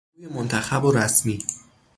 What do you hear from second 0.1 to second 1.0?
سخنگوی منتخب و